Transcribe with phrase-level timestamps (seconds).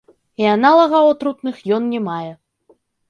[0.43, 2.31] І аналагаў атрутных ён не мае.